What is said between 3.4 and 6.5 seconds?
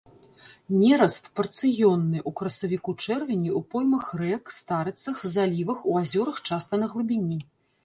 ў поймах рэк, старыцах, залівах, у азёрах